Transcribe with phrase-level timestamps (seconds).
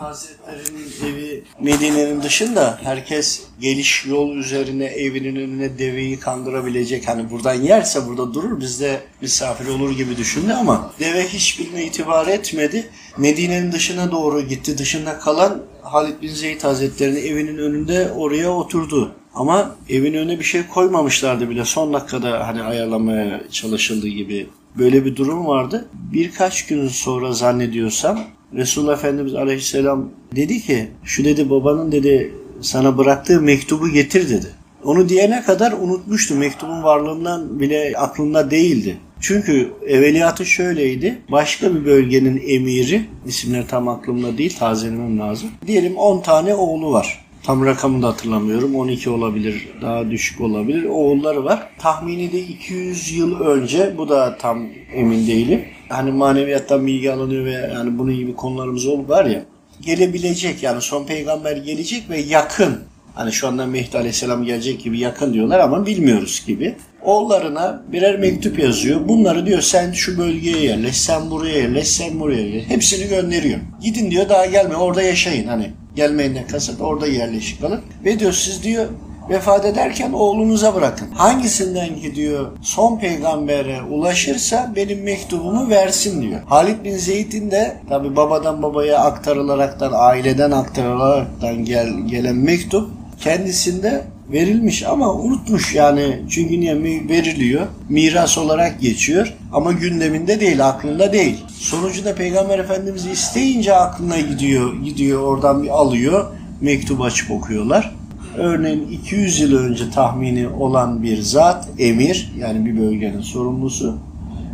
[0.00, 7.08] Hazretleri'nin evi Medine'nin dışında herkes geliş yol üzerine evinin önüne deveyi kandırabilecek.
[7.08, 12.90] Hani buradan yerse burada durur bizde misafir olur gibi düşündü ama deve hiçbirine itibar etmedi.
[13.18, 14.78] Medine'nin dışına doğru gitti.
[14.78, 19.12] Dışında kalan Halid bin Zeyd Hazretleri'nin evinin önünde oraya oturdu.
[19.34, 21.64] Ama evin önüne bir şey koymamışlardı bile.
[21.64, 24.46] Son dakikada hani ayarlamaya çalışıldığı gibi
[24.78, 25.88] böyle bir durum vardı.
[25.92, 28.20] Birkaç gün sonra zannediyorsam
[28.54, 34.46] Resulullah Efendimiz Aleyhisselam dedi ki şu dedi babanın dedi sana bıraktığı mektubu getir dedi.
[34.84, 36.34] Onu diyene kadar unutmuştu.
[36.34, 38.96] Mektubun varlığından bile aklında değildi.
[39.20, 41.18] Çünkü evveliyatı şöyleydi.
[41.32, 45.50] Başka bir bölgenin emiri, isimleri tam aklımda değil, tazelemem lazım.
[45.66, 47.24] Diyelim 10 tane oğlu var.
[47.42, 48.74] Tam rakamını da hatırlamıyorum.
[48.76, 50.84] 12 olabilir, daha düşük olabilir.
[50.84, 51.68] Oğulları var.
[51.78, 55.64] Tahmini de 200 yıl önce, bu da tam emin değilim.
[55.88, 59.42] Hani maneviyattan bilgi alınıyor ve yani bunun gibi konularımız ol var ya.
[59.80, 62.78] Gelebilecek yani son peygamber gelecek ve yakın.
[63.14, 66.74] Hani şu anda Mehdi Aleyhisselam gelecek gibi yakın diyorlar ama bilmiyoruz gibi.
[67.02, 69.08] Oğullarına birer mektup yazıyor.
[69.08, 72.68] Bunları diyor sen şu bölgeye yerleş, sen buraya yerleş, sen buraya yerleş.
[72.68, 73.58] Hepsini gönderiyor.
[73.82, 75.70] Gidin diyor daha gelme orada yaşayın hani.
[76.00, 77.80] Gelmeyinden kasıt orada yerleşik kalın.
[78.04, 78.86] Ve diyor siz diyor
[79.30, 81.10] vefat ederken oğlunuza bırakın.
[81.10, 86.40] Hangisinden gidiyor son peygambere ulaşırsa benim mektubumu versin diyor.
[86.46, 92.90] Halid bin Zeyd'in de tabi babadan babaya aktarılaraktan, aileden aktarılaraktan gel, gelen mektup
[93.20, 96.20] kendisinde verilmiş ama unutmuş yani.
[96.30, 96.82] Çünkü niye?
[97.08, 97.66] Veriliyor.
[97.88, 101.36] Miras olarak geçiyor ama gündeminde değil aklında değil.
[101.58, 106.24] Sonucunda peygamber efendimiz isteyince aklına gidiyor gidiyor oradan bir alıyor
[106.60, 107.94] mektup açıp okuyorlar.
[108.36, 113.98] Örneğin 200 yıl önce tahmini olan bir zat emir yani bir bölgenin sorumlusu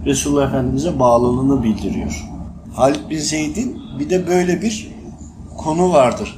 [0.07, 2.25] Resulullah Efendimiz'e bağlılığını bildiriyor.
[2.75, 4.89] Halid bin Zeyd'in bir de böyle bir
[5.57, 6.35] konu vardır